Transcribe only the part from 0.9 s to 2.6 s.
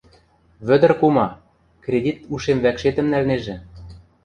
кума, кредит ушем